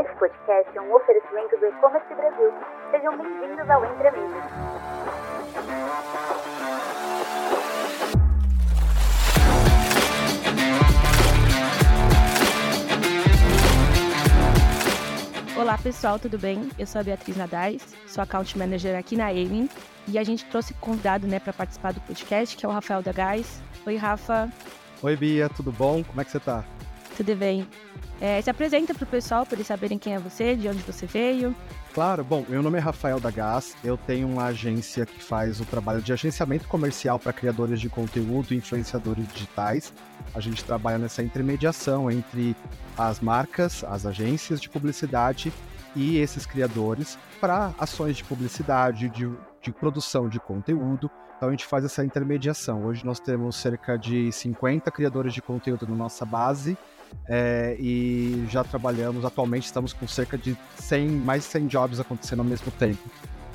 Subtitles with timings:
[0.00, 2.54] Esse podcast é um oferecimento do E-Commerce Brasil.
[2.90, 4.42] Sejam bem-vindos ao Entre Amigos.
[15.54, 16.70] Olá pessoal, tudo bem?
[16.78, 19.68] Eu sou a Beatriz Nadais, sou account manager aqui na Aiming
[20.08, 23.12] e a gente trouxe convidado né, para participar do podcast, que é o Rafael da
[23.12, 23.60] Gás.
[23.84, 24.48] Oi, Rafa.
[25.02, 26.02] Oi, Bia, tudo bom?
[26.02, 26.64] Como é que você tá?
[27.16, 27.66] Tudo bem.
[28.20, 31.06] É, se apresenta para o pessoal, para eles saberem quem é você, de onde você
[31.06, 31.54] veio.
[31.94, 35.64] Claro, bom, meu nome é Rafael da Gás, eu tenho uma agência que faz o
[35.64, 39.92] trabalho de agenciamento comercial para criadores de conteúdo e influenciadores digitais.
[40.34, 42.54] A gente trabalha nessa intermediação entre
[42.96, 45.52] as marcas, as agências de publicidade
[45.96, 49.28] e esses criadores para ações de publicidade, de,
[49.60, 51.10] de produção de conteúdo.
[51.36, 52.84] Então a gente faz essa intermediação.
[52.84, 56.76] Hoje nós temos cerca de 50 criadores de conteúdo na nossa base
[57.28, 62.40] é, e já trabalhamos, atualmente estamos com cerca de 100, mais de 100 jobs acontecendo
[62.40, 62.98] ao mesmo tempo.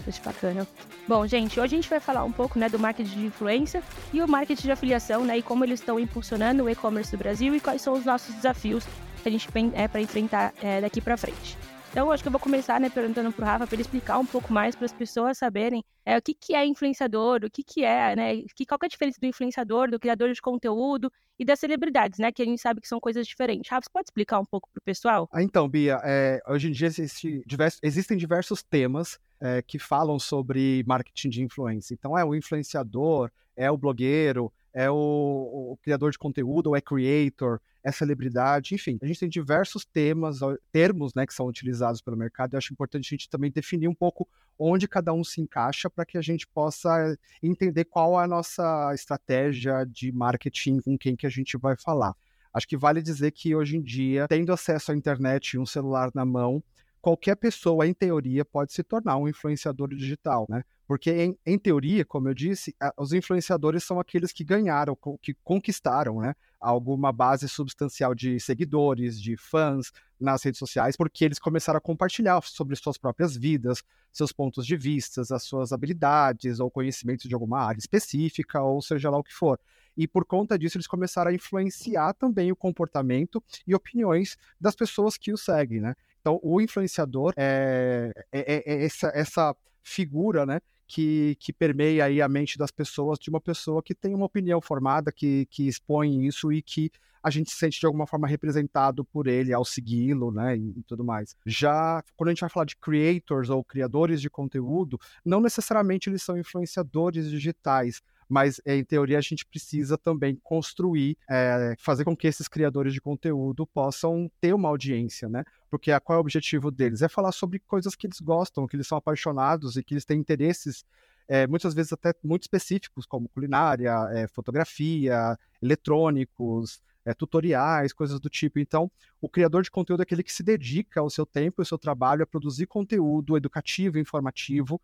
[0.07, 0.67] Isso bacana.
[1.07, 3.81] Bom, gente, hoje a gente vai falar um pouco né, do marketing de influência
[4.13, 7.55] e o marketing de afiliação, né, e como eles estão impulsionando o e-commerce do Brasil
[7.55, 8.85] e quais são os nossos desafios
[9.21, 11.57] que a gente tem é, para enfrentar é, daqui para frente.
[11.95, 14.51] Então, acho que eu vou começar, né, perguntando pro Rafa para ele explicar um pouco
[14.51, 18.13] mais para as pessoas saberem é, o que, que é influenciador, o que, que é,
[18.17, 21.57] né, que, qual que é a diferença do influenciador, do criador de conteúdo e das
[21.57, 23.71] celebridades, né, que a gente sabe que são coisas diferentes.
[23.71, 25.29] Rafa, você pode explicar um pouco pro pessoal?
[25.31, 30.19] Ah, então, Bia, é, hoje em dia existe diversos, existem diversos temas é, que falam
[30.19, 31.93] sobre marketing de influência.
[31.93, 36.81] Então, é o influenciador, é o blogueiro, é o, o criador de conteúdo, ou é
[36.81, 38.99] creator, é celebridade, enfim.
[39.01, 42.53] A gente tem diversos temas, termos né, que são utilizados pelo mercado.
[42.53, 44.27] Eu acho importante a gente também definir um pouco
[44.59, 48.91] onde cada um se encaixa para que a gente possa entender qual é a nossa
[48.93, 52.13] estratégia de marketing com quem que a gente vai falar.
[52.53, 56.11] Acho que vale dizer que hoje em dia, tendo acesso à internet e um celular
[56.13, 56.61] na mão,
[57.01, 60.63] qualquer pessoa, em teoria, pode se tornar um influenciador digital, né?
[60.87, 66.21] Porque, em, em teoria, como eu disse, os influenciadores são aqueles que ganharam, que conquistaram,
[66.21, 66.35] né?
[66.59, 72.41] Alguma base substancial de seguidores, de fãs nas redes sociais, porque eles começaram a compartilhar
[72.43, 77.59] sobre suas próprias vidas, seus pontos de vista, as suas habilidades ou conhecimentos de alguma
[77.59, 79.59] área específica, ou seja lá o que for
[79.97, 85.17] e por conta disso eles começaram a influenciar também o comportamento e opiniões das pessoas
[85.17, 85.95] que o seguem, né?
[86.19, 90.59] Então, o influenciador é, é, é, é essa, essa figura, né?
[90.87, 94.61] Que, que, permeia aí a mente das pessoas de uma pessoa que tem uma opinião
[94.61, 96.91] formada, que, que expõe isso e que
[97.23, 100.83] a gente se sente de alguma forma representado por ele ao segui-lo, né, e, e,
[100.83, 101.35] tudo mais.
[101.43, 106.21] Já quando a gente vai falar de creators ou criadores de conteúdo, não necessariamente eles
[106.21, 112.27] são influenciadores digitais, mas em teoria a gente precisa também construir, é, fazer com que
[112.27, 115.43] esses criadores de conteúdo possam ter uma audiência, né?
[115.69, 117.01] Porque a, qual é o objetivo deles?
[117.01, 120.19] É falar sobre coisas que eles gostam, que eles são apaixonados e que eles têm
[120.19, 120.83] interesses
[121.27, 128.29] é, muitas vezes até muito específicos, como culinária, é, fotografia, eletrônicos, é, tutoriais, coisas do
[128.29, 128.59] tipo.
[128.59, 131.65] Então, o criador de conteúdo é aquele que se dedica ao seu tempo e ao
[131.65, 134.79] seu trabalho a produzir conteúdo educativo, informativo,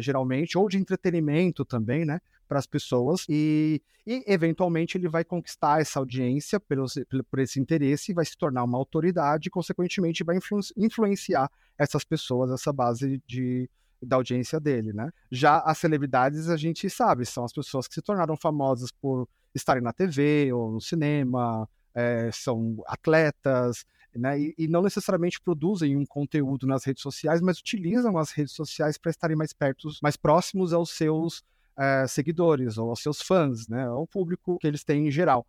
[0.00, 2.20] geralmente, ou de entretenimento também, né,
[2.52, 6.84] para as pessoas, e, e, eventualmente ele vai conquistar essa audiência pelo,
[7.30, 12.50] por esse interesse, vai se tornar uma autoridade e, consequentemente, vai influ, influenciar essas pessoas,
[12.50, 13.70] essa base de,
[14.02, 15.10] da audiência dele, né?
[15.30, 19.82] Já as celebridades, a gente sabe, são as pessoas que se tornaram famosas por estarem
[19.82, 24.38] na TV ou no cinema, é, são atletas, né?
[24.38, 28.98] E, e, não necessariamente produzem um conteúdo nas redes sociais, mas utilizam as redes sociais
[28.98, 31.42] para estarem mais perto, mais próximos aos seus
[31.78, 33.84] é, seguidores ou aos seus fãs, né?
[33.86, 35.46] Ao público que eles têm em geral.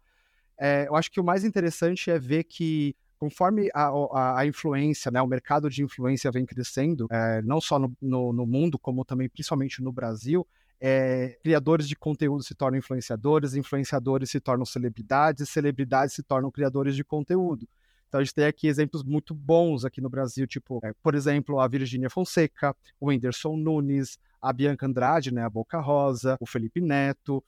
[0.59, 5.09] É, eu acho que o mais interessante é ver que conforme a, a, a, influência,
[5.09, 9.05] né, o mercado de influência vem crescendo, é, não só no, no, no, mundo, como
[9.05, 10.45] também principalmente no Brasil,
[10.79, 16.97] é, criadores de conteúdo se tornam influenciadores, influenciadores se tornam celebridades, celebridades se tornam criadores
[16.97, 17.65] de conteúdo.
[18.09, 21.61] Então a gente tem aqui exemplos muito bons aqui no Brasil, tipo, é, por exemplo,
[21.61, 26.81] a Virgínia Fonseca, o Whindersson Nunes, a Bianca Andrade, né, a Boca Rosa, o Felipe
[26.81, 27.41] Neto,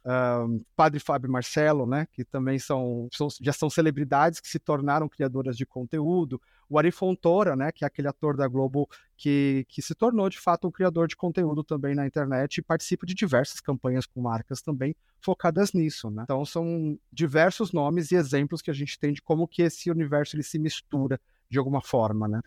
[0.47, 5.09] um, Padre Fábio Marcelo, né, que também são, são, já são celebridades que se tornaram
[5.09, 9.81] criadoras de conteúdo, o Ari Fontoura, né, que é aquele ator da Globo que, que
[9.81, 13.59] se tornou de fato um criador de conteúdo também na internet e participa de diversas
[13.59, 16.23] campanhas com marcas também focadas nisso, né?
[16.23, 20.35] Então são diversos nomes e exemplos que a gente tem de como que esse universo
[20.35, 21.19] ele se mistura
[21.49, 22.41] de alguma forma, né?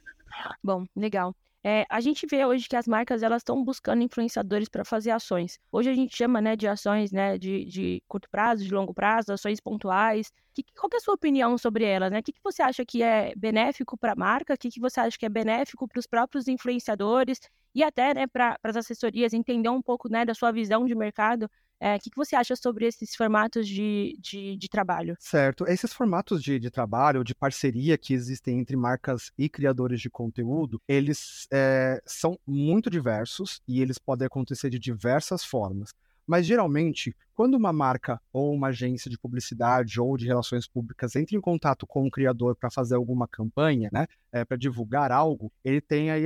[0.63, 1.35] Bom, legal.
[1.65, 5.59] É, a gente vê hoje que as marcas elas estão buscando influenciadores para fazer ações.
[5.73, 9.33] Hoje a gente chama né, de ações né, de, de curto prazo, de longo prazo,
[9.33, 10.33] ações pontuais.
[10.55, 12.13] Que, qual que é a sua opinião sobre elas?
[12.13, 12.21] Né?
[12.21, 14.55] O que, que você acha que é benéfico para a marca?
[14.55, 17.41] O que, que você acha que é benéfico para os próprios influenciadores?
[17.75, 21.51] E até né, para as assessorias entender um pouco né, da sua visão de mercado
[21.81, 25.17] é, o que, que você acha sobre esses formatos de, de, de trabalho?
[25.21, 25.67] Certo.
[25.67, 30.81] Esses formatos de, de, trabalho, de parceria que existem entre marcas e criadores de conteúdo,
[30.89, 35.95] eles é, são muito diversos e eles podem acontecer de diversas formas.
[36.29, 41.35] Mas geralmente, quando uma marca ou uma agência de publicidade ou de relações públicas entra
[41.35, 45.81] em contato com o criador para fazer alguma campanha, né, é, para divulgar algo, ele
[45.81, 46.25] tem aí,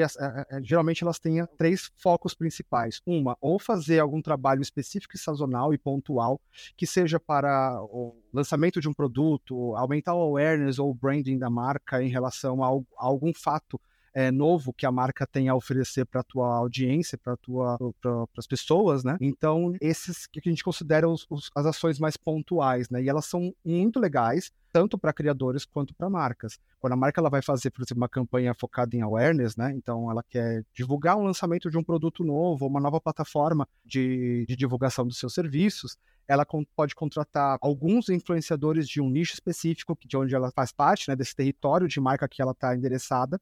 [0.65, 3.01] geralmente elas têm três focos principais.
[3.07, 6.41] Uma, ou fazer algum trabalho específico e sazonal e pontual,
[6.77, 11.49] que seja para o lançamento de um produto, aumentar o awareness ou o branding da
[11.49, 13.81] marca em relação a, a algum fato
[14.15, 18.47] é, novo que a marca tem a oferecer para a tua audiência, para pra, as
[18.47, 19.17] pessoas, né?
[19.21, 23.03] Então, esses que a gente considera os, os, as ações mais pontuais, né?
[23.03, 26.59] E elas são muito legais, tanto para criadores quanto para marcas.
[26.79, 29.73] Quando a marca ela vai fazer, por exemplo, uma campanha focada em awareness, né?
[29.75, 34.57] Então, ela quer divulgar um lançamento de um produto novo, uma nova plataforma de, de
[34.57, 35.97] divulgação dos seus serviços,
[36.29, 41.17] ela pode contratar alguns influenciadores de um nicho específico, de onde ela faz parte, né,
[41.17, 43.41] desse território de marca que ela está endereçada,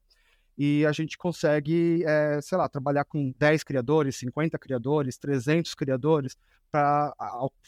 [0.57, 6.35] e a gente consegue, é, sei lá, trabalhar com 10 criadores, 50 criadores, 300 criadores
[6.71, 7.13] para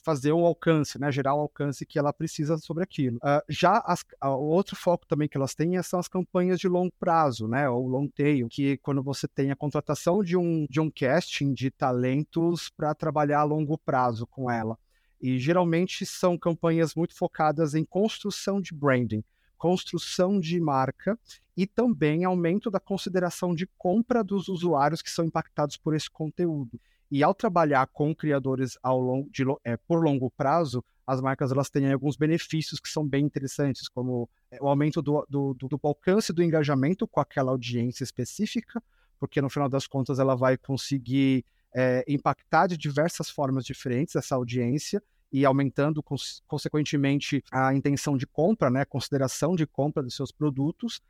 [0.06, 3.18] fazer o alcance, né, gerar o alcance que ela precisa sobre aquilo.
[3.18, 6.94] Uh, já as, o outro foco também que elas têm são as campanhas de longo
[6.97, 10.89] prazo, né, ou long tail, que quando você tem a contratação de um, de um
[10.89, 14.77] casting de talentos para trabalhar a longo prazo com ela.
[15.21, 19.24] E geralmente são campanhas muito focadas em construção de branding
[19.63, 21.18] construção de marca
[21.56, 26.77] e também aumento da consideração de compra dos usuários que são impactados por esse conteúdo.
[27.10, 31.69] E ao trabalhar com criadores ao longo de, é, por longo prazo, as marcas elas
[31.69, 35.80] têm alguns benefícios que são bem interessantes, como é, o aumento do, do, do, do
[35.83, 38.83] alcance do engajamento com aquela audiência específica,
[39.18, 44.36] porque no final das contas ela vai conseguir é, impactar de diversas formas diferentes essa
[44.36, 45.01] audiência
[45.33, 46.03] e aumentando,
[46.47, 51.01] consequentemente, a intenção de compra, né, a consideração de compra dos seus produtos,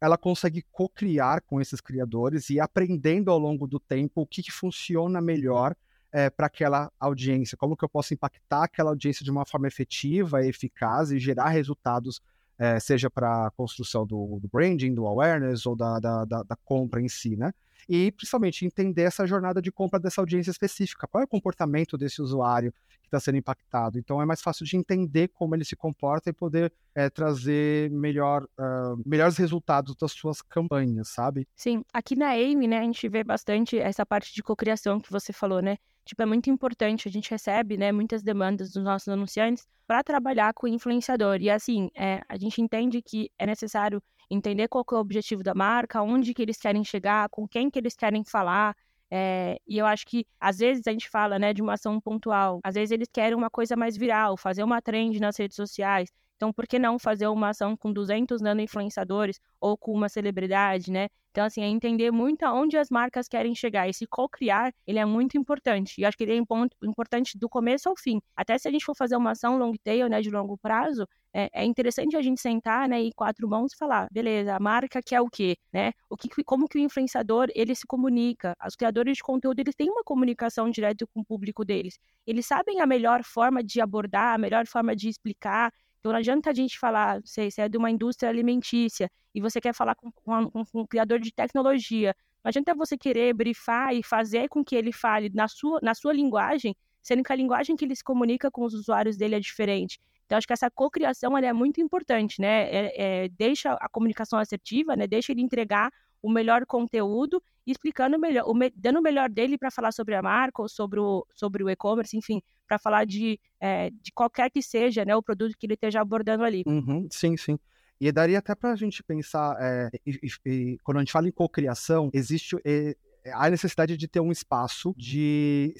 [0.00, 4.52] ela consegue co-criar com esses criadores e aprendendo ao longo do tempo o que, que
[4.52, 5.74] funciona melhor
[6.12, 10.46] é, para aquela audiência, como que eu posso impactar aquela audiência de uma forma efetiva,
[10.46, 12.20] eficaz e gerar resultados,
[12.58, 16.56] é, seja para a construção do, do, branding, do awareness ou da, da, da, da
[16.64, 17.52] compra em si, né?
[17.88, 21.06] E principalmente entender essa jornada de compra dessa audiência específica.
[21.06, 23.98] Qual é o comportamento desse usuário que está sendo impactado?
[23.98, 28.44] Então é mais fácil de entender como ele se comporta e poder é, trazer melhor,
[28.44, 31.46] uh, melhores resultados das suas campanhas, sabe?
[31.54, 35.32] Sim, aqui na AIM, né, a gente vê bastante essa parte de cocriação que você
[35.32, 35.76] falou, né?
[36.04, 40.52] Tipo, é muito importante, a gente recebe, né, muitas demandas dos nossos anunciantes para trabalhar
[40.54, 41.40] com o influenciador.
[41.40, 45.54] E assim, é, a gente entende que é necessário entender qual é o objetivo da
[45.54, 48.74] marca, onde que eles querem chegar, com quem que eles querem falar.
[49.10, 52.60] É, e eu acho que às vezes a gente fala né, de uma ação pontual,
[52.64, 56.10] às vezes eles querem uma coisa mais viral, fazer uma trend nas redes sociais.
[56.36, 61.08] Então, por que não fazer uma ação com 200 nano-influenciadores ou com uma celebridade, né?
[61.32, 63.88] Então, assim, é entender muito aonde as marcas querem chegar.
[63.88, 65.98] Esse co-criar, ele é muito importante.
[65.98, 68.20] E acho que ele é importante do começo ao fim.
[68.36, 71.48] Até se a gente for fazer uma ação long tail, né, de longo prazo, é,
[71.54, 75.22] é interessante a gente sentar, né, e quatro mãos e falar, beleza, a marca quer
[75.22, 75.92] o quê, né?
[76.10, 78.54] O que, como que o influenciador, ele se comunica?
[78.66, 81.98] Os criadores de conteúdo, eles têm uma comunicação direta com o público deles.
[82.26, 85.72] Eles sabem a melhor forma de abordar, a melhor forma de explicar,
[86.02, 89.60] então não adianta a gente falar, sei, se é de uma indústria alimentícia e você
[89.60, 92.12] quer falar com, com, com um criador de tecnologia.
[92.42, 96.12] Não adianta você querer brifar e fazer com que ele fale na sua, na sua
[96.12, 100.00] linguagem, sendo que a linguagem que ele se comunica com os usuários dele é diferente.
[100.26, 102.64] Então, acho que essa cocriação é muito importante, né?
[102.64, 105.06] É, é, deixa a comunicação assertiva, né?
[105.06, 105.88] Deixa ele entregar
[106.22, 110.62] o melhor conteúdo explicando melhor, o, dando o melhor dele para falar sobre a marca
[110.62, 115.04] ou sobre o, sobre o e-commerce, enfim, para falar de, é, de qualquer que seja
[115.04, 116.62] né, o produto que ele esteja abordando ali.
[116.66, 117.58] Uhum, sim, sim.
[118.00, 121.32] E daria até para a gente pensar, é, e, e, quando a gente fala em
[121.32, 122.96] cocriação, existe é,
[123.32, 125.74] a necessidade de ter um espaço de,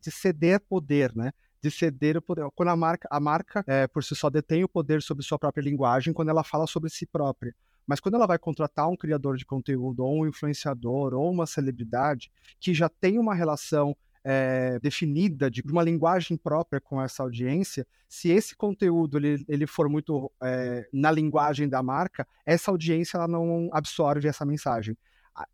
[0.00, 1.32] de ceder poder, né?
[1.60, 2.48] de ceder o poder.
[2.54, 5.62] Quando a marca, a marca é, por si só detém o poder sobre sua própria
[5.62, 7.54] linguagem, quando ela fala sobre si própria.
[7.86, 12.30] Mas quando ela vai contratar um criador de conteúdo, ou um influenciador, ou uma celebridade,
[12.58, 18.28] que já tem uma relação é, definida, de uma linguagem própria com essa audiência, se
[18.28, 23.70] esse conteúdo ele, ele for muito é, na linguagem da marca, essa audiência ela não
[23.72, 24.96] absorve essa mensagem.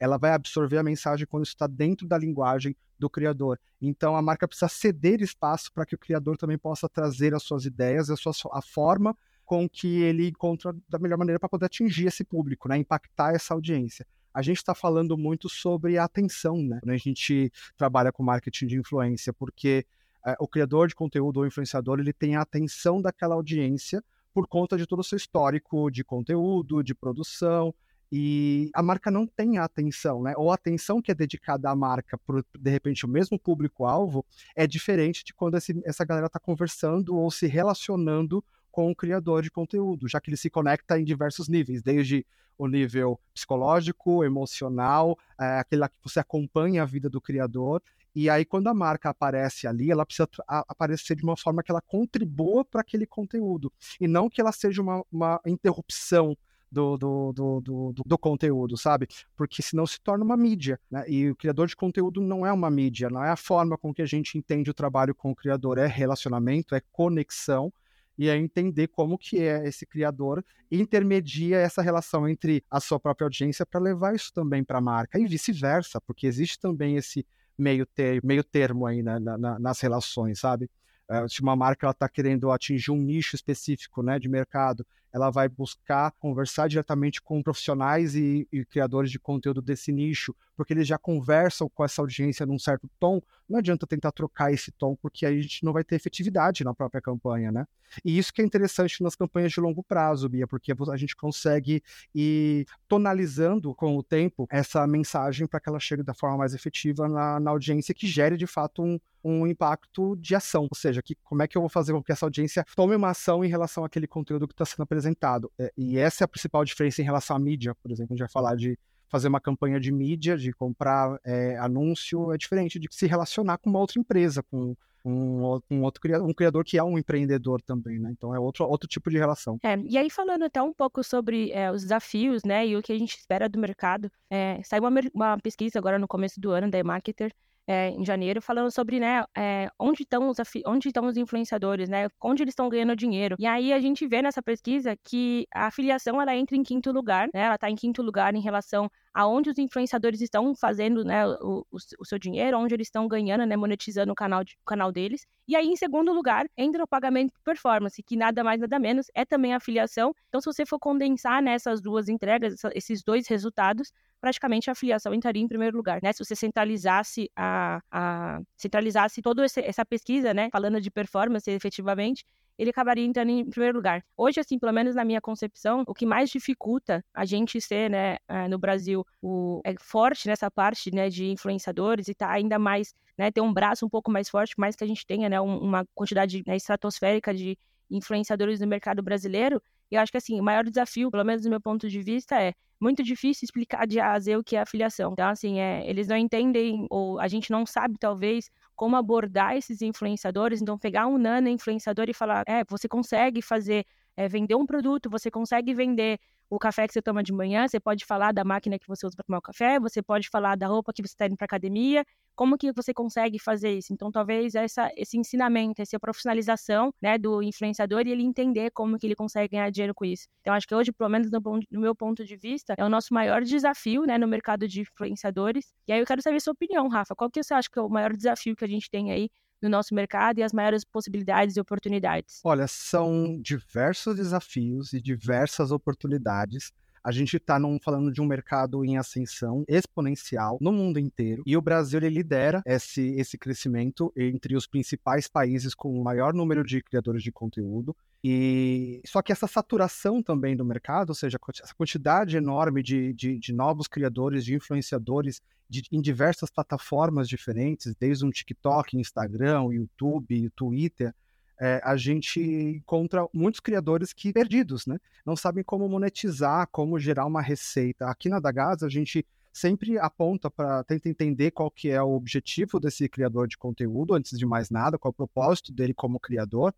[0.00, 3.60] ela vai absorver a mensagem quando está dentro da linguagem do criador.
[3.80, 7.66] Então a marca precisa ceder espaço para que o criador também possa trazer as suas
[7.66, 12.06] ideias, a, sua, a forma com que ele encontra da melhor maneira para poder atingir
[12.06, 12.76] esse público, né?
[12.76, 14.06] impactar essa audiência.
[14.32, 16.78] A gente está falando muito sobre a atenção, né?
[16.80, 19.84] Quando a gente trabalha com marketing de influência, porque
[20.24, 24.78] é, o criador de conteúdo ou influenciador ele tem a atenção daquela audiência por conta
[24.78, 27.74] de todo o seu histórico de conteúdo, de produção,
[28.14, 30.34] e a marca não tem a atenção, né?
[30.36, 34.22] Ou a atenção que é dedicada à marca por, de repente, o mesmo público-alvo
[34.54, 39.42] é diferente de quando esse, essa galera está conversando ou se relacionando com o criador
[39.42, 42.26] de conteúdo, já que ele se conecta em diversos níveis, desde
[42.58, 47.82] o nível psicológico, emocional, é, aquele que você acompanha a vida do criador.
[48.14, 51.80] E aí, quando a marca aparece ali, ela precisa aparecer de uma forma que ela
[51.80, 56.36] contribua para aquele conteúdo, e não que ela seja uma, uma interrupção
[56.70, 59.06] do, do, do, do, do conteúdo, sabe?
[59.36, 61.04] Porque senão se torna uma mídia, né?
[61.06, 64.00] E o criador de conteúdo não é uma mídia, não é a forma com que
[64.00, 67.72] a gente entende o trabalho com o criador, é relacionamento, é conexão,
[68.18, 73.26] e é entender como que é esse criador intermedia essa relação entre a sua própria
[73.26, 77.26] audiência para levar isso também para a marca e vice-versa, porque existe também esse
[77.58, 80.70] meio, ter, meio termo aí na, na, nas relações, sabe?
[81.10, 85.48] Uh, se uma marca está querendo atingir um nicho específico né, de mercado ela vai
[85.48, 90.96] buscar conversar diretamente com profissionais e, e, criadores de conteúdo desse nicho, porque eles já
[90.96, 93.20] conversam com essa audiência num certo tom.
[93.48, 96.74] Não adianta tentar trocar esse tom, porque aí a gente não vai ter efetividade na
[96.74, 97.66] própria campanha, né?
[98.02, 101.82] E isso que é interessante nas campanhas de longo prazo, Bia, porque a gente consegue
[102.14, 107.06] ir tonalizando com o tempo essa mensagem para que ela chegue da forma mais efetiva
[107.06, 110.62] na, na audiência que gere de fato um, um impacto de ação.
[110.62, 113.10] Ou seja, que, como é que eu vou fazer com que essa audiência tome uma
[113.10, 115.50] ação em relação àquele conteúdo que está sendo apresentado apresentado.
[115.58, 118.12] É, e essa é a principal diferença em relação à mídia, por exemplo.
[118.12, 118.78] A gente vai falar de
[119.08, 123.68] fazer uma campanha de mídia, de comprar é, anúncio, é diferente de se relacionar com
[123.68, 127.98] uma outra empresa, com um, um, outro criador, um criador que é um empreendedor também,
[127.98, 128.10] né?
[128.12, 129.58] Então é outro, outro tipo de relação.
[129.62, 132.92] É, e aí falando até um pouco sobre é, os desafios, né, e o que
[132.92, 136.70] a gente espera do mercado, é, saiu uma, uma pesquisa agora no começo do ano
[136.70, 137.34] da eMarketer,
[137.66, 142.08] é, em janeiro, falando sobre, né, é, onde estão os onde estão os influenciadores, né,
[142.20, 143.36] onde eles estão ganhando dinheiro.
[143.38, 147.28] E aí a gente vê nessa pesquisa que a afiliação ela entra em quinto lugar,
[147.32, 151.66] né, ela está em quinto lugar em relação aonde os influenciadores estão fazendo, né, o,
[151.70, 154.90] o, o, seu dinheiro, onde eles estão ganhando, né, monetizando o canal, de, o canal
[154.90, 155.26] deles.
[155.46, 159.06] E aí, em segundo lugar, entra o pagamento por performance, que nada mais, nada menos
[159.14, 160.14] é também a afiliação.
[160.28, 165.42] Então, se você for condensar nessas duas entregas, esses dois resultados, praticamente a afiliação entraria
[165.42, 166.12] em primeiro lugar, né?
[166.12, 172.24] Se você centralizasse a, a centralizasse toda essa pesquisa, né, falando de performance efetivamente,
[172.56, 174.04] ele acabaria entrando em primeiro lugar.
[174.16, 178.18] Hoje, assim, pelo menos na minha concepção, o que mais dificulta a gente ser, né,
[178.28, 182.94] eh, no Brasil, o, é forte nessa parte, né, de influenciadores e tá ainda mais,
[183.18, 185.84] né, ter um braço um pouco mais forte, mais que a gente tenha, né, uma
[185.94, 187.58] quantidade né, estratosférica de
[187.90, 189.60] influenciadores no mercado brasileiro,
[189.96, 192.52] eu acho que, assim, o maior desafio, pelo menos do meu ponto de vista, é
[192.80, 195.12] muito difícil explicar de A a Z o que é afiliação.
[195.12, 199.82] Então, assim, é, eles não entendem, ou a gente não sabe, talvez, como abordar esses
[199.82, 200.60] influenciadores.
[200.60, 203.84] Então, pegar um nano influenciador e falar: é, você consegue fazer,
[204.16, 206.18] é, vender um produto, você consegue vender
[206.54, 209.16] o café que você toma de manhã, você pode falar da máquina que você usa
[209.16, 212.04] para tomar o café, você pode falar da roupa que você está indo para academia,
[212.34, 213.90] como que você consegue fazer isso?
[213.90, 219.06] Então, talvez essa, esse ensinamento, essa profissionalização né, do influenciador e ele entender como que
[219.06, 220.28] ele consegue ganhar dinheiro com isso.
[220.42, 221.40] Então, acho que hoje, pelo menos no,
[221.70, 225.72] no meu ponto de vista, é o nosso maior desafio né, no mercado de influenciadores.
[225.88, 227.14] E aí eu quero saber a sua opinião, Rafa.
[227.14, 229.30] Qual que você acha que é o maior desafio que a gente tem aí
[229.62, 232.40] no nosso mercado e as maiores possibilidades e oportunidades?
[232.44, 236.72] Olha, são diversos desafios e diversas oportunidades.
[237.04, 241.62] A gente está falando de um mercado em ascensão exponencial no mundo inteiro e o
[241.62, 246.80] Brasil ele lidera esse, esse crescimento entre os principais países com o maior número de
[246.80, 247.96] criadores de conteúdo.
[248.24, 253.38] E só que essa saturação também do mercado, ou seja, essa quantidade enorme de, de,
[253.38, 260.50] de novos criadores, de influenciadores de, em diversas plataformas diferentes, desde um TikTok, Instagram, YouTube,
[260.54, 261.12] Twitter,
[261.60, 264.98] é, a gente encontra muitos criadores que perdidos, né?
[265.24, 268.06] Não sabem como monetizar, como gerar uma receita.
[268.06, 272.80] Aqui na Dagaz, a gente sempre aponta para tentar entender qual que é o objetivo
[272.80, 276.74] desse criador de conteúdo, antes de mais nada, qual é o propósito dele como criador,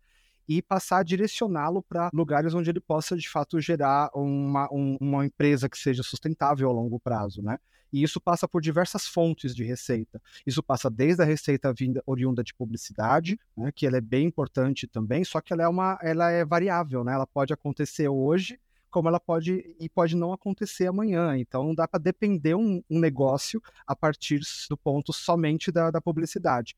[0.47, 5.25] e passar a direcioná-lo para lugares onde ele possa, de fato, gerar uma, um, uma
[5.25, 7.57] empresa que seja sustentável a longo prazo, né?
[7.91, 10.21] E isso passa por diversas fontes de receita.
[10.45, 14.85] Isso passa desde a receita vinda oriunda de publicidade, né, que ela é bem importante
[14.85, 17.13] também, só que ela é uma, ela é variável, né?
[17.13, 18.59] Ela pode acontecer hoje
[18.95, 21.37] como ela pode e pode não acontecer amanhã.
[21.37, 25.99] Então não dá para depender um, um, negócio a partir do ponto somente da, da
[25.99, 26.77] publicidade.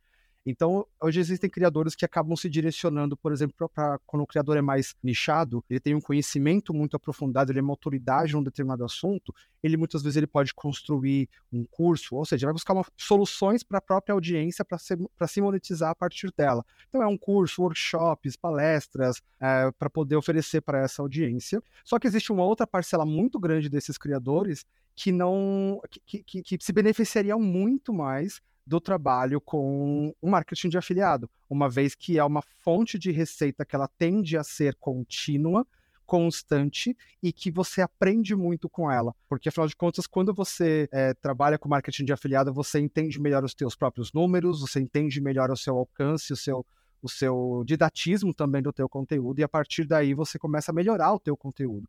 [0.49, 3.69] Então, hoje existem criadores que acabam se direcionando, por exemplo,
[4.05, 7.73] quando o criador é mais nichado, ele tem um conhecimento muito aprofundado, ele é uma
[7.73, 12.47] autoridade em um determinado assunto, ele muitas vezes ele pode construir um curso, ou seja,
[12.47, 14.95] vai buscar uma, soluções para a própria audiência para se,
[15.27, 16.65] se monetizar a partir dela.
[16.87, 21.61] Então, é um curso, workshops, palestras, é, para poder oferecer para essa audiência.
[21.83, 26.57] Só que existe uma outra parcela muito grande desses criadores que não que, que, que
[26.59, 32.23] se beneficiariam muito mais do trabalho com o marketing de afiliado, uma vez que é
[32.23, 35.65] uma fonte de receita que ela tende a ser contínua,
[36.05, 39.15] constante e que você aprende muito com ela.
[39.29, 43.43] Porque, afinal de contas, quando você é, trabalha com marketing de afiliado, você entende melhor
[43.43, 46.65] os seus próprios números, você entende melhor o seu alcance, o seu,
[47.01, 51.13] o seu didatismo também do teu conteúdo, e a partir daí você começa a melhorar
[51.13, 51.87] o teu conteúdo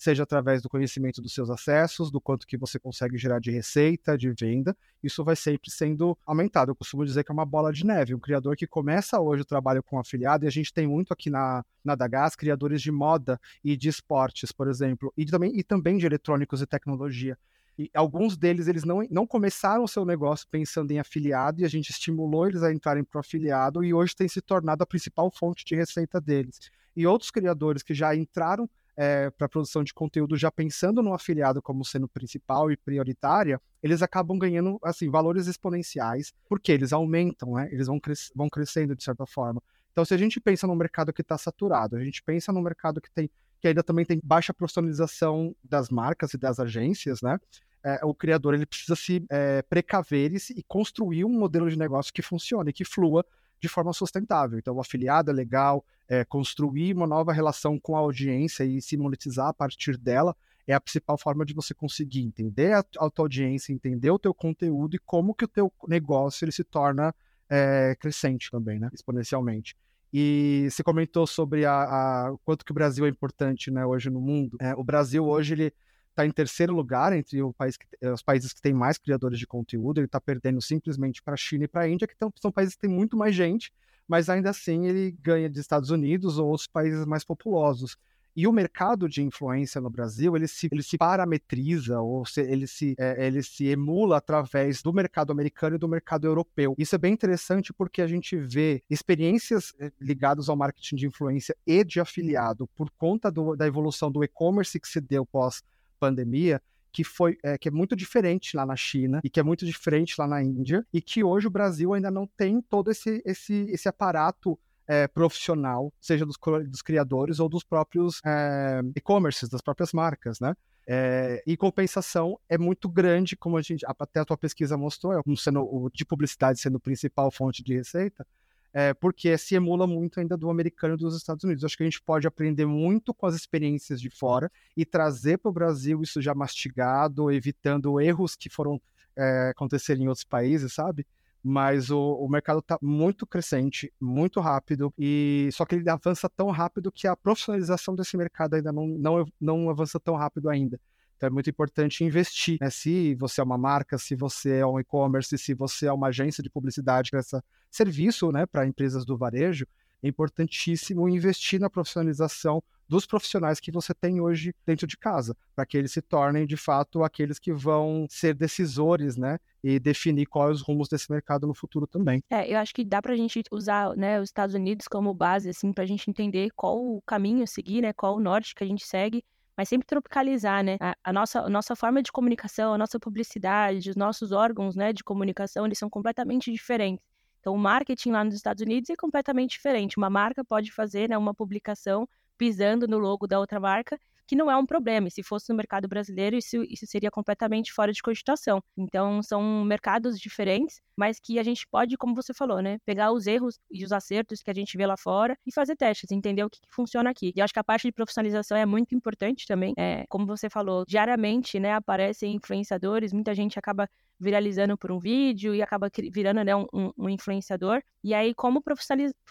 [0.00, 4.16] seja através do conhecimento dos seus acessos, do quanto que você consegue gerar de receita,
[4.16, 6.70] de venda, isso vai sempre sendo aumentado.
[6.70, 8.14] Eu costumo dizer que é uma bola de neve.
[8.14, 11.28] Um criador que começa hoje o trabalho com afiliado, e a gente tem muito aqui
[11.28, 15.98] na, na Dagas, criadores de moda e de esportes, por exemplo, e também, e também
[15.98, 17.36] de eletrônicos e tecnologia.
[17.78, 21.68] E alguns deles eles não, não começaram o seu negócio pensando em afiliado e a
[21.68, 25.30] gente estimulou eles a entrarem para o afiliado e hoje tem se tornado a principal
[25.30, 26.58] fonte de receita deles.
[26.96, 28.68] E outros criadores que já entraram
[29.00, 34.02] é, para produção de conteúdo já pensando no afiliado como sendo principal e prioritária, eles
[34.02, 37.70] acabam ganhando assim valores exponenciais, porque eles aumentam, né?
[37.72, 39.62] Eles vão, cres vão crescendo de certa forma.
[39.90, 43.00] Então, se a gente pensa num mercado que está saturado, a gente pensa num mercado
[43.00, 47.38] que tem que ainda também tem baixa profissionalização das marcas e das agências, né?
[47.82, 52.12] É, o criador ele precisa se é, precaver e, e construir um modelo de negócio
[52.12, 53.24] que funcione, que flua
[53.60, 54.58] de forma sustentável.
[54.58, 58.96] Então, o afiliado é legal, é, construir uma nova relação com a audiência e se
[58.96, 60.34] monetizar a partir dela
[60.66, 64.32] é a principal forma de você conseguir entender a, a tua audiência, entender o teu
[64.32, 67.14] conteúdo e como que o teu negócio ele se torna
[67.48, 68.88] é, crescente também, né?
[68.92, 69.76] exponencialmente.
[70.12, 74.56] E você comentou sobre a, quanto que o Brasil é importante né, hoje no mundo.
[74.60, 75.72] É, o Brasil hoje ele
[76.20, 79.98] está em terceiro lugar entre país que, os países que têm mais criadores de conteúdo.
[79.98, 82.74] Ele está perdendo simplesmente para a China e para a Índia, que tão, são países
[82.74, 83.72] que têm muito mais gente,
[84.06, 87.96] mas ainda assim ele ganha de Estados Unidos ou outros países mais populosos.
[88.36, 92.66] E o mercado de influência no Brasil, ele se, ele se parametriza, ou se, ele,
[92.66, 96.76] se, é, ele se emula através do mercado americano e do mercado europeu.
[96.78, 101.56] Isso é bem interessante porque a gente vê experiências é, ligadas ao marketing de influência
[101.66, 105.64] e de afiliado por conta do, da evolução do e-commerce que se deu pós
[106.00, 106.60] pandemia,
[106.92, 110.14] que foi é, que é muito diferente lá na China e que é muito diferente
[110.18, 113.88] lá na Índia e que hoje o Brasil ainda não tem todo esse esse, esse
[113.88, 114.58] aparato
[114.88, 116.36] é, profissional, seja dos,
[116.68, 120.56] dos, criadores ou dos próprios é, e-commerces, das próprias marcas, né?
[120.84, 125.36] É, e compensação é muito grande, como a gente até a tua pesquisa mostrou, como
[125.36, 128.26] sendo de publicidade sendo a principal fonte de receita,
[128.72, 131.64] é, porque se emula muito ainda do americano e dos Estados Unidos.
[131.64, 135.48] Acho que a gente pode aprender muito com as experiências de fora e trazer para
[135.48, 138.80] o Brasil isso já mastigado, evitando erros que foram
[139.16, 141.06] é, acontecer em outros países, sabe?
[141.42, 146.50] Mas o, o mercado está muito crescente, muito rápido, e só que ele avança tão
[146.50, 150.78] rápido que a profissionalização desse mercado ainda não, não, não avança tão rápido ainda.
[151.20, 152.56] Então é muito importante investir.
[152.58, 152.70] Né?
[152.70, 156.42] Se você é uma marca, se você é um e-commerce, se você é uma agência
[156.42, 159.66] de publicidade que presta serviço né, para empresas do varejo,
[160.02, 165.66] é importantíssimo investir na profissionalização dos profissionais que você tem hoje dentro de casa, para
[165.66, 170.56] que eles se tornem de fato aqueles que vão ser decisores, né, e definir quais
[170.56, 172.24] os rumos desse mercado no futuro também.
[172.30, 175.50] É, eu acho que dá para a gente usar, né, os Estados Unidos como base,
[175.50, 178.64] assim, para a gente entender qual o caminho a seguir, né, qual o norte que
[178.64, 179.22] a gente segue
[179.60, 180.78] mas sempre tropicalizar, né?
[180.80, 184.90] A, a, nossa, a nossa forma de comunicação, a nossa publicidade, os nossos órgãos, né,
[184.90, 187.04] de comunicação, eles são completamente diferentes.
[187.40, 189.98] Então, o marketing lá nos Estados Unidos é completamente diferente.
[189.98, 194.48] Uma marca pode fazer né, uma publicação pisando no logo da outra marca que não
[194.48, 195.08] é um problema.
[195.08, 198.62] E se fosse no mercado brasileiro, isso, isso seria completamente fora de cogitação.
[198.76, 203.26] Então, são mercados diferentes, mas que a gente pode, como você falou, né, pegar os
[203.26, 206.48] erros e os acertos que a gente vê lá fora e fazer testes, entender o
[206.48, 207.32] que, que funciona aqui.
[207.34, 209.74] E acho que a parte de profissionalização é muito importante também.
[209.76, 213.88] É, como você falou, diariamente, né, aparecem influenciadores, muita gente acaba
[214.20, 217.82] viralizando por um vídeo e acaba virando né, um, um, influenciador.
[218.04, 218.62] E aí, como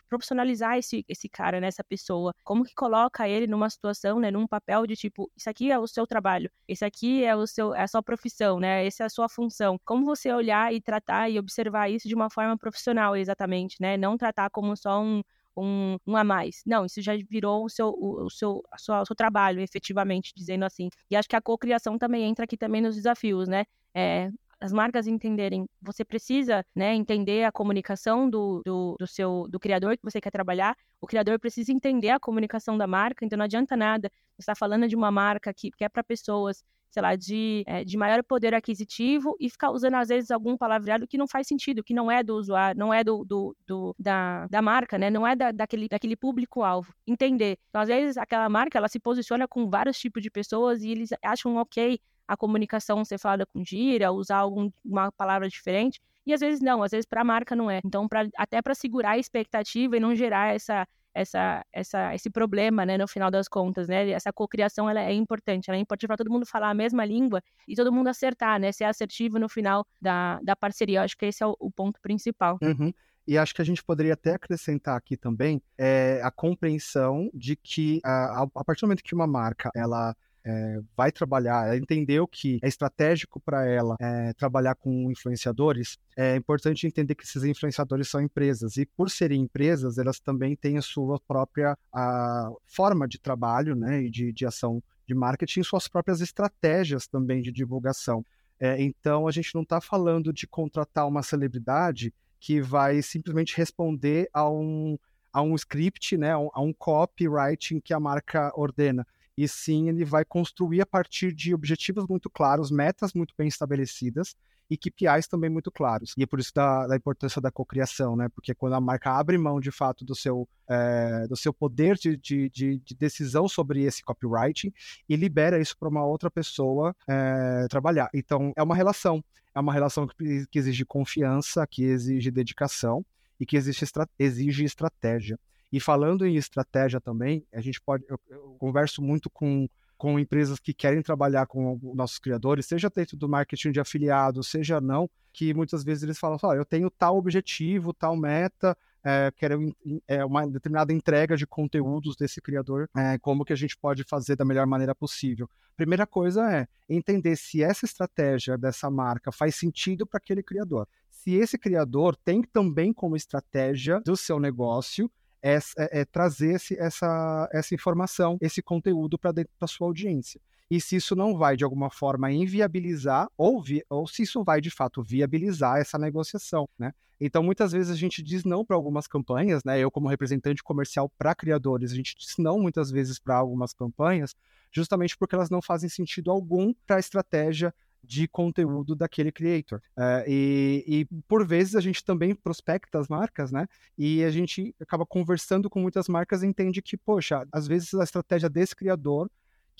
[0.10, 2.34] profissionalizar, esse, esse cara, né, essa pessoa?
[2.44, 5.88] Como que coloca ele numa situação, né, num papel de tipo, isso aqui é o
[5.88, 8.86] seu trabalho, esse aqui é o seu, é a sua profissão, né?
[8.86, 9.80] Essa é a sua função.
[9.86, 13.98] Como você olhar e tratar e observar isso de uma forma profissional, exatamente, né?
[13.98, 15.22] Não tratar como só um
[15.60, 16.62] com um a mais.
[16.66, 20.34] Não, isso já virou o seu, o, o seu, a sua, o seu trabalho, efetivamente,
[20.36, 20.90] dizendo assim.
[21.10, 23.66] E acho que a cocriação também entra aqui também nos desafios, né?
[23.94, 29.60] É, as marcas entenderem, você precisa né, entender a comunicação do, do, do, seu do
[29.60, 30.76] criador que você quer trabalhar.
[31.00, 34.60] O criador precisa entender a comunicação da marca, então não adianta nada você estar tá
[34.60, 38.22] falando de uma marca que, que é para pessoas, sei lá, de, é, de maior
[38.24, 42.12] poder aquisitivo e ficar usando, às vezes, algum palavreado que não faz sentido, que não
[42.12, 45.10] é do usuário, não é do, do, do da, da marca, né?
[45.10, 46.94] Não é da, daquele, daquele público-alvo.
[47.08, 47.58] Entender.
[47.70, 51.10] Então, às vezes, aquela marca, ela se posiciona com vários tipos de pessoas e eles
[51.24, 56.00] acham ok a comunicação ser falada com gíria, usar alguma palavra diferente.
[56.28, 57.82] E às vezes não, às vezes para a marca não é.
[57.84, 62.86] Então, pra, até para segurar a expectativa e não gerar essa, essa, essa, esse problema,
[62.86, 64.12] né, no final das contas, né?
[64.12, 67.42] Essa cocriação ela é importante, ela é importante para todo mundo falar a mesma língua
[67.68, 68.72] e todo mundo acertar, né?
[68.72, 71.00] Ser assertivo no final da, da parceria.
[71.00, 72.60] Eu acho que esse é o, o ponto principal.
[72.62, 72.94] Uhum.
[73.26, 78.00] E acho que a gente poderia até acrescentar aqui também é, a compreensão de que
[78.04, 80.16] a, a partir do momento que uma marca ela
[80.46, 86.36] é, vai trabalhar, ela entendeu que é estratégico para ela é, trabalhar com influenciadores, é
[86.36, 90.82] importante entender que esses influenciadores são empresas e por serem empresas, elas também têm a
[90.82, 96.22] sua própria a forma de trabalho, né, e de, de ação de marketing, suas próprias
[96.22, 98.24] estratégias também de divulgação.
[98.60, 104.30] É, então a gente não está falando de contratar uma celebridade que vai simplesmente responder
[104.34, 104.98] a um,
[105.34, 109.06] a um script, né, a um copywriting que a marca ordena
[109.40, 114.36] e sim ele vai construir a partir de objetivos muito claros, metas muito bem estabelecidas
[114.70, 116.14] e KPIs também muito claros.
[116.18, 118.28] E é por isso da, da importância da cocriação, né?
[118.28, 122.18] Porque quando a marca abre mão de fato do seu, é, do seu poder de,
[122.18, 124.74] de, de, de, decisão sobre esse copywriting
[125.08, 128.10] e libera isso para uma outra pessoa é, trabalhar.
[128.14, 129.24] Então é uma relação,
[129.56, 133.06] é uma relação que, que exige confiança, que exige dedicação
[133.40, 133.86] e que exige,
[134.20, 135.40] exige estratégia.
[135.72, 138.04] E falando em estratégia também, a gente pode.
[138.08, 143.16] Eu, eu converso muito com, com empresas que querem trabalhar com nossos criadores, seja dentro
[143.16, 147.18] do marketing de afiliados, seja não, que muitas vezes eles falam: oh, eu tenho tal
[147.18, 149.74] objetivo, tal meta, é, quero
[150.08, 154.36] é, uma determinada entrega de conteúdos desse criador, é, como que a gente pode fazer
[154.36, 155.50] da melhor maneira possível.
[155.78, 160.88] Primeira coisa é entender se essa estratégia dessa marca faz sentido para aquele criador.
[161.10, 165.10] Se esse criador tem também como estratégia do seu negócio
[165.42, 170.40] é, é, é trazer esse, essa, essa informação, esse conteúdo para dentro da sua audiência.
[170.70, 174.62] E se isso não vai, de alguma forma, inviabilizar, ou, vi, ou se isso vai,
[174.62, 176.94] de fato, viabilizar essa negociação, né?
[177.20, 179.80] Então, muitas vezes a gente diz não para algumas campanhas, né?
[179.80, 184.36] Eu, como representante comercial para criadores, a gente diz não muitas vezes para algumas campanhas,
[184.72, 189.82] justamente porque elas não fazem sentido algum para a estratégia de conteúdo daquele creator.
[189.98, 193.68] Uh, e, e, por vezes a gente também prospecta as marcas, né?
[193.98, 198.04] E a gente acaba conversando com muitas marcas e entende que, poxa, às vezes a
[198.04, 199.30] estratégia desse criador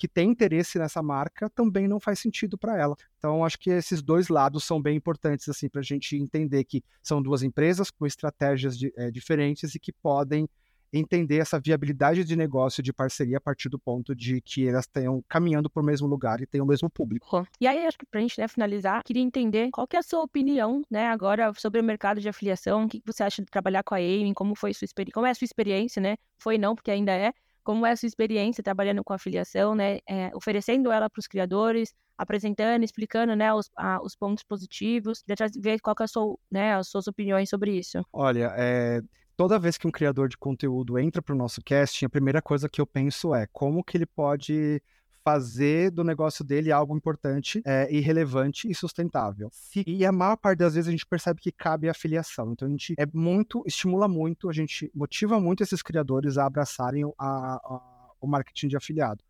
[0.00, 2.96] que tem interesse nessa marca também não faz sentido para ela.
[3.18, 6.82] Então, acho que esses dois lados são bem importantes assim para a gente entender que
[7.02, 10.48] são duas empresas com estratégias de, é, diferentes e que podem
[10.92, 15.22] entender essa viabilidade de negócio, de parceria, a partir do ponto de que elas tenham
[15.28, 17.46] caminhando para o mesmo lugar e tenham o mesmo público.
[17.60, 20.02] E aí, acho que para a gente né, finalizar, queria entender qual que é a
[20.02, 23.82] sua opinião, né, agora sobre o mercado de afiliação, o que você acha de trabalhar
[23.82, 26.16] com a Aiming, como foi sua experiência, como é a sua experiência, né?
[26.38, 27.32] Foi não, porque ainda é.
[27.62, 29.98] Como é a sua experiência trabalhando com afiliação, né?
[30.08, 35.22] É, oferecendo ela para os criadores, apresentando, explicando, né, os, a, os pontos positivos,
[35.58, 38.02] ver qual que é a sua, né, as suas opiniões sobre isso.
[38.12, 39.00] Olha, é,
[39.40, 42.68] toda vez que um criador de conteúdo entra para o nosso casting, a primeira coisa
[42.68, 44.82] que eu penso é como que ele pode
[45.24, 49.50] fazer do negócio dele algo importante é, e relevante e sustentável.
[49.86, 52.52] E a maior parte das vezes a gente percebe que cabe a afiliação.
[52.52, 57.04] Então a gente é muito, estimula muito, a gente motiva muito esses criadores a abraçarem
[57.18, 59.24] a, a, o marketing de afiliado.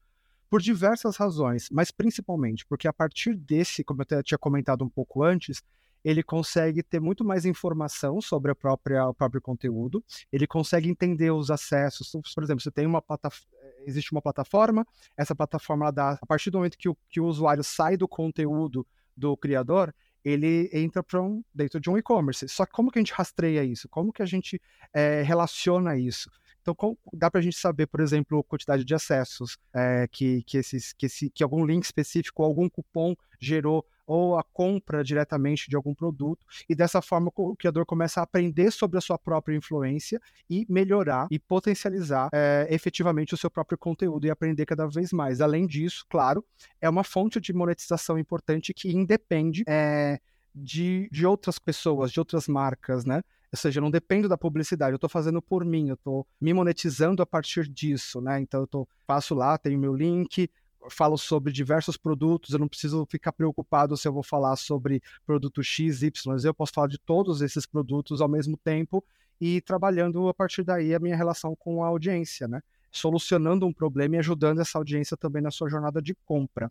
[0.50, 4.88] Por diversas razões, mas principalmente porque a partir desse, como eu até tinha comentado um
[4.88, 5.62] pouco antes,
[6.04, 11.30] ele consegue ter muito mais informação sobre a própria, o próprio conteúdo, ele consegue entender
[11.30, 12.10] os acessos.
[12.34, 13.50] Por exemplo, você tem uma plataforma
[13.86, 14.86] existe uma plataforma,
[15.16, 18.86] essa plataforma dá, a partir do momento que o, que o usuário sai do conteúdo
[19.16, 22.48] do criador, ele entra para um, dentro de um e-commerce.
[22.48, 23.88] Só que como que a gente rastreia isso?
[23.88, 24.60] Como que a gente
[24.92, 26.30] é, relaciona isso?
[26.62, 30.58] Então, dá para a gente saber, por exemplo, a quantidade de acessos é, que, que,
[30.58, 35.76] esses, que, esse, que algum link específico, algum cupom gerou ou a compra diretamente de
[35.76, 40.20] algum produto, e dessa forma o criador começa a aprender sobre a sua própria influência
[40.48, 45.40] e melhorar e potencializar é, efetivamente o seu próprio conteúdo e aprender cada vez mais.
[45.40, 46.44] Além disso, claro,
[46.80, 50.18] é uma fonte de monetização importante que independe é,
[50.52, 53.22] de, de outras pessoas, de outras marcas, né?
[53.52, 56.54] Ou seja, eu não dependo da publicidade, eu estou fazendo por mim, eu estou me
[56.54, 58.40] monetizando a partir disso, né?
[58.40, 58.88] Então eu tô,
[59.32, 60.48] lá, tenho meu link,
[60.88, 65.62] falo sobre diversos produtos, eu não preciso ficar preocupado se eu vou falar sobre produto
[65.62, 69.04] X, Y, eu posso falar de todos esses produtos ao mesmo tempo
[69.40, 72.60] e trabalhando a partir daí a minha relação com a audiência, né?
[72.92, 76.70] Solucionando um problema e ajudando essa audiência também na sua jornada de compra.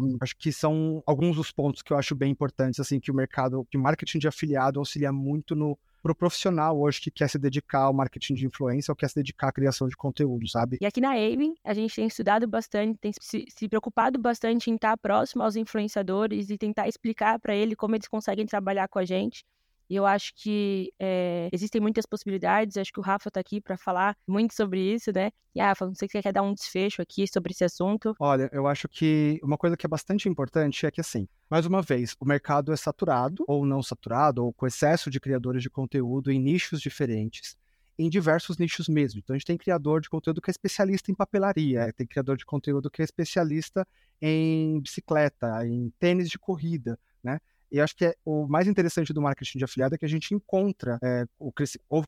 [0.00, 3.14] Um, acho que são alguns dos pontos que eu acho bem importantes, assim, que o
[3.14, 7.28] mercado, que o marketing de afiliado auxilia muito no, para o profissional hoje que quer
[7.28, 10.78] se dedicar ao marketing de influência ou quer se dedicar à criação de conteúdo, sabe?
[10.80, 14.74] E aqui na Aiming, a gente tem estudado bastante, tem se, se preocupado bastante em
[14.74, 19.04] estar próximo aos influenciadores e tentar explicar para ele como eles conseguem trabalhar com a
[19.04, 19.44] gente.
[19.92, 22.78] E eu acho que é, existem muitas possibilidades.
[22.78, 25.30] Acho que o Rafa está aqui para falar muito sobre isso, né?
[25.54, 28.14] E Rafa, não sei se você quer dar um desfecho aqui sobre esse assunto.
[28.18, 31.82] Olha, eu acho que uma coisa que é bastante importante é que, assim, mais uma
[31.82, 36.32] vez, o mercado é saturado ou não saturado, ou com excesso de criadores de conteúdo
[36.32, 37.54] em nichos diferentes
[37.98, 39.20] em diversos nichos mesmo.
[39.20, 42.46] Então a gente tem criador de conteúdo que é especialista em papelaria, tem criador de
[42.46, 43.86] conteúdo que é especialista
[44.22, 47.38] em bicicleta, em tênis de corrida, né?
[47.72, 50.34] E acho que é, o mais interessante do marketing de afiliado é que a gente
[50.34, 51.50] encontra, é, o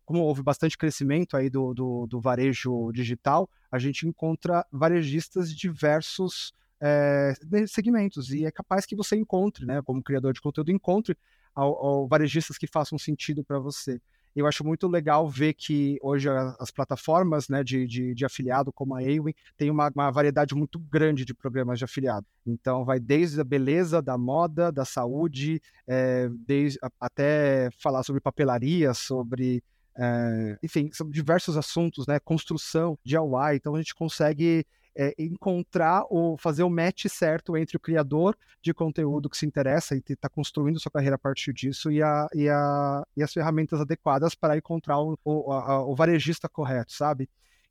[0.04, 5.56] como houve bastante crescimento aí do, do, do, varejo digital, a gente encontra varejistas de
[5.56, 7.32] diversos é,
[7.66, 8.30] segmentos.
[8.30, 11.16] E é capaz que você encontre, né, como criador de conteúdo, encontre
[11.54, 13.98] ao, ao varejistas que façam sentido para você
[14.40, 18.94] eu acho muito legal ver que hoje as plataformas né, de, de, de afiliado, como
[18.94, 22.26] a Awin, tem uma, uma, variedade muito grande de programas de afiliado.
[22.46, 28.92] Então, vai desde a beleza, da moda, da saúde, é, desde, até falar sobre papelaria,
[28.92, 29.62] sobre
[29.96, 32.18] é, enfim, são diversos assuntos, né?
[32.18, 33.54] Construção, DIY.
[33.54, 34.66] Então a gente consegue
[34.96, 39.94] é, encontrar ou fazer o match certo entre o criador de conteúdo que se interessa
[39.94, 43.80] e está construindo sua carreira a partir disso e, a, e, a, e as ferramentas
[43.80, 47.28] adequadas para encontrar o, o, a, o varejista correto, sabe?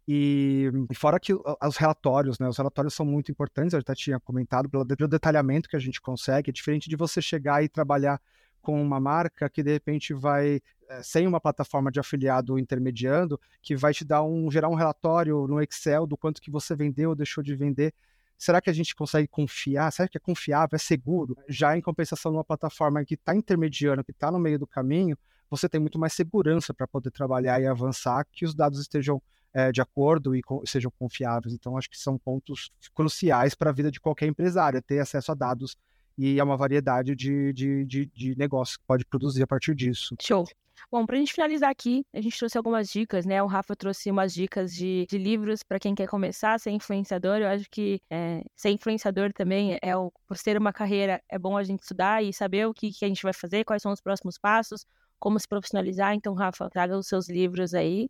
[0.08, 2.48] E, e, fora que os relatórios, né?
[2.48, 6.02] Os relatórios são muito importantes, eu já tinha comentado, pelo, pelo detalhamento que a gente
[6.02, 8.20] consegue, é diferente de você chegar e trabalhar
[8.64, 13.76] com uma marca que de repente vai eh, sem uma plataforma de afiliado intermediando, que
[13.76, 17.16] vai te dar um gerar um relatório no Excel do quanto que você vendeu ou
[17.16, 17.94] deixou de vender.
[18.38, 19.92] Será que a gente consegue confiar?
[19.92, 20.76] Será que é confiável?
[20.76, 21.38] É seguro?
[21.48, 25.18] Já em compensação numa plataforma que está intermediando, que está no meio do caminho,
[25.50, 29.22] você tem muito mais segurança para poder trabalhar e avançar, que os dados estejam
[29.54, 31.54] é, de acordo e sejam confiáveis.
[31.54, 35.36] Então, acho que são pontos cruciais para a vida de qualquer empresário, ter acesso a
[35.36, 35.78] dados
[36.18, 40.16] e é uma variedade de, de, de, de negócios que pode produzir a partir disso.
[40.22, 40.46] Show.
[40.92, 43.42] Bom, para a gente finalizar aqui, a gente trouxe algumas dicas, né?
[43.42, 47.38] O Rafa trouxe umas dicas de, de livros para quem quer começar a ser influenciador.
[47.38, 51.58] Eu acho que é, ser influenciador também é o, por ter uma carreira, é bom
[51.58, 54.02] a gente estudar e saber o que, que a gente vai fazer, quais são os
[54.02, 54.86] próximos passos,
[55.20, 56.14] como se profissionalizar.
[56.14, 58.08] Então, Rafa, traga os seus livros aí.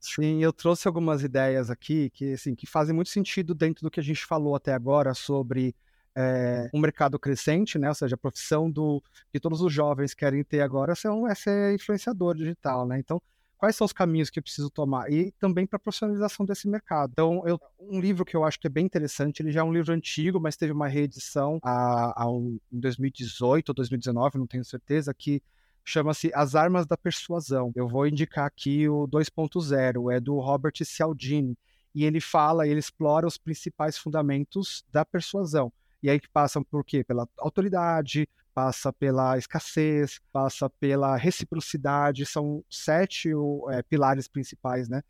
[0.00, 4.00] Sim, eu trouxe algumas ideias aqui que, assim, que fazem muito sentido dentro do que
[4.00, 5.74] a gente falou até agora sobre
[6.16, 7.88] é, um mercado crescente, né?
[7.88, 12.34] Ou seja, a profissão do, que todos os jovens querem ter agora é ser influenciador
[12.34, 12.98] digital, né?
[12.98, 13.20] Então,
[13.58, 15.12] quais são os caminhos que eu preciso tomar?
[15.12, 17.10] E também para a profissionalização desse mercado.
[17.12, 19.72] Então, eu, um livro que eu acho que é bem interessante, ele já é um
[19.72, 24.64] livro antigo, mas teve uma reedição a, a um, em 2018 ou 2019, não tenho
[24.64, 25.42] certeza, que
[25.84, 27.72] chama-se As Armas da Persuasão.
[27.76, 31.58] Eu vou indicar aqui o 2.0, é do Robert Cialdini,
[31.94, 35.72] e ele fala, ele explora os principais fundamentos da persuasão.
[36.06, 37.02] E aí que passam por quê?
[37.02, 43.30] Pela autoridade, passa pela escassez, passa pela reciprocidade, são sete
[43.70, 45.02] é, pilares principais, né?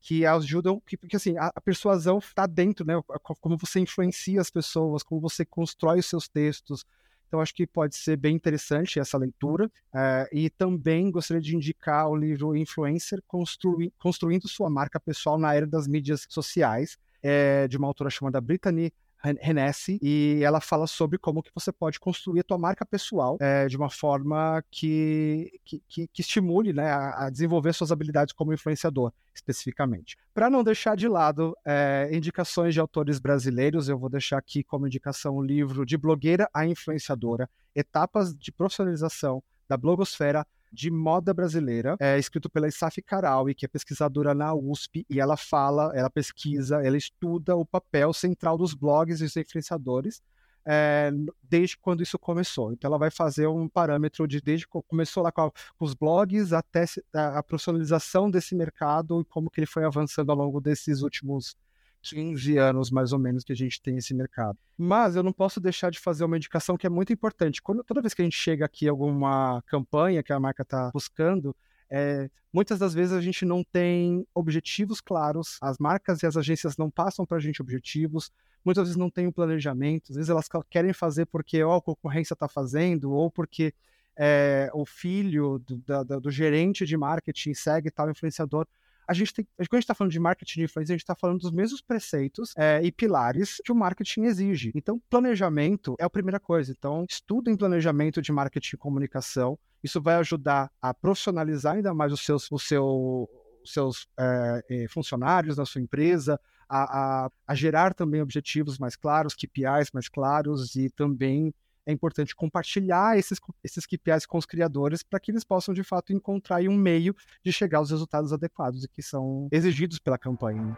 [0.00, 2.94] Que ajudam, que, porque assim, a, a persuasão está dentro, né?
[3.40, 6.84] Como você influencia as pessoas, como você constrói os seus textos.
[7.28, 9.70] Então, acho que pode ser bem interessante essa leitura.
[9.94, 15.54] É, e também gostaria de indicar o livro Influencer, Construi, Construindo Sua Marca Pessoal na
[15.54, 21.18] Era das Mídias Sociais, é, de uma autora chamada Brittany Renesse, e ela fala sobre
[21.18, 25.82] como que você pode construir a tua marca pessoal é, de uma forma que, que,
[25.88, 30.16] que, estimule né, a, a, desenvolver suas habilidades como influenciador, especificamente.
[30.32, 34.86] Para não deixar de lado é, indicações de autores brasileiros, eu vou deixar aqui como
[34.86, 41.96] indicação o livro De Blogueira a Influenciadora, Etapas de Profissionalização da Blogosfera de moda brasileira,
[41.98, 46.84] é escrito pela Isaf Karawi, que é pesquisadora na USP, e ela fala, ela pesquisa,
[46.84, 50.22] ela estuda o papel central dos blogs e dos influenciadores
[50.64, 51.10] é,
[51.42, 52.72] desde quando isso começou.
[52.72, 55.94] Então, ela vai fazer um parâmetro de desde que começou lá com, a, com, os
[55.94, 60.60] blogs até a, a profissionalização desse mercado e como que ele foi avançando ao longo
[60.60, 61.56] desses últimos
[62.02, 64.58] 15 anos, mais ou menos, que a gente tem esse mercado.
[64.76, 67.60] Mas eu não posso deixar de fazer uma indicação que é muito importante.
[67.62, 71.54] Quando, toda vez que a gente chega aqui alguma campanha que a marca está buscando,
[71.92, 76.76] É, muitas das vezes a gente não tem objetivos claros, as marcas e as agências
[76.76, 78.30] não passam para a gente objetivos,
[78.64, 82.34] muitas vezes não tem um planejamento, às vezes elas querem fazer porque ó, a concorrência
[82.34, 83.74] está fazendo, ou porque
[84.16, 88.66] é, o filho do, da, do gerente de marketing segue tal influenciador
[89.10, 91.16] a gente tem, quando a gente está falando de marketing de influência, a gente está
[91.16, 94.70] falando dos mesmos preceitos é, e pilares que o marketing exige.
[94.72, 96.70] Então, planejamento é a primeira coisa.
[96.70, 99.58] Então, estudo em planejamento de marketing e comunicação.
[99.82, 103.28] Isso vai ajudar a profissionalizar ainda mais os seus, o seu,
[103.64, 109.34] os seus é, funcionários na sua empresa, a, a, a gerar também objetivos mais claros,
[109.34, 111.52] KPIs mais claros e também
[111.90, 116.12] é importante compartilhar esses, esses KPIs com os criadores para que eles possam, de fato,
[116.12, 120.76] encontrar um meio de chegar aos resultados adequados e que são exigidos pela campanha.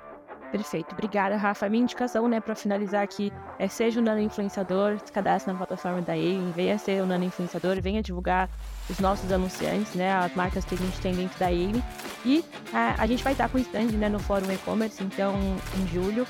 [0.53, 1.67] Perfeito, obrigada, Rafa.
[1.67, 6.03] Minha indicação, né, para finalizar aqui, é seja um nano influenciador, se cadastre na plataforma
[6.03, 8.51] da AIM, venha ser um nano influenciador, venha divulgar
[8.93, 11.83] os nossos anunciantes, né, as marcas que a gente tem dentro da AIM.
[12.25, 15.35] E a, a gente vai estar com o stand, né, no Fórum E-Commerce, então,
[15.79, 16.27] em julho.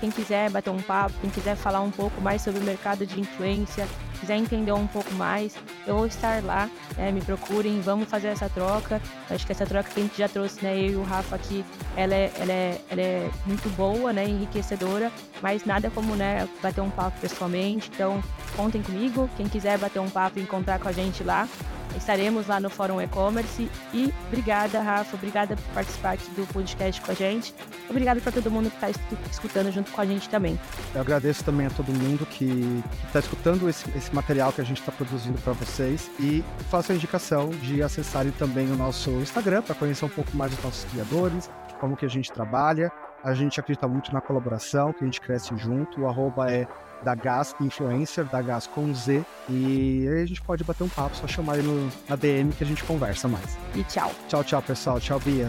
[0.00, 3.20] Quem quiser bater um papo, quem quiser falar um pouco mais sobre o mercado de
[3.20, 3.86] influência,
[4.20, 5.54] quiser entender um pouco mais,
[5.86, 9.00] eu vou estar lá, né, me procurem, vamos fazer essa troca.
[9.30, 11.64] Acho que essa troca que a gente já trouxe, né, eu e o Rafa aqui,
[11.96, 16.80] ela é, ela é, ela é muito boa, né, enriquecedora, mas nada como, né, bater
[16.80, 17.90] um papo pessoalmente.
[17.94, 18.22] Então,
[18.56, 21.48] contem comigo, quem quiser bater um papo e encontrar com a gente lá,
[21.96, 23.70] Estaremos lá no Fórum E-Commerce.
[23.92, 25.16] E obrigada, Rafa.
[25.16, 27.54] Obrigada por participar aqui do podcast com a gente.
[27.88, 28.90] Obrigada para todo mundo que está
[29.30, 30.58] escutando junto com a gente também.
[30.94, 34.80] Eu agradeço também a todo mundo que está escutando esse, esse, material que a gente
[34.80, 36.10] está produzindo para vocês.
[36.18, 40.54] E faço a indicação de acessarem também o nosso Instagram para conhecer um pouco mais
[40.54, 42.90] dos nossos criadores, como que a gente trabalha.
[43.22, 46.02] A gente acredita muito na colaboração, que a gente cresce junto.
[46.02, 46.66] O arroba é
[47.04, 49.24] da Gas Influencer, da Gas com Z.
[49.48, 52.64] E aí a gente pode bater um papo, só chamar ele no, na DM que
[52.64, 53.56] a gente conversa mais.
[53.74, 54.10] E tchau.
[54.28, 54.98] Tchau, tchau, pessoal.
[54.98, 55.48] Tchau, Bia.